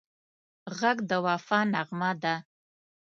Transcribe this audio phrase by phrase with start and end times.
[0.77, 2.35] غږ د وفا نغمه ده